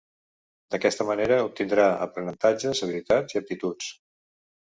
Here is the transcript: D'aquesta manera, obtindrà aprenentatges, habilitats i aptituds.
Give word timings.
D'aquesta 0.75 1.05
manera, 1.09 1.37
obtindrà 1.49 1.85
aprenentatges, 2.07 2.83
habilitats 2.89 3.37
i 3.39 3.43
aptituds. 3.45 3.93